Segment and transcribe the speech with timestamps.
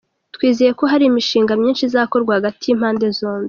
[0.35, 3.39] Twizeye ko hari imishinga myinshi izakorwa hagati y’impande zombi.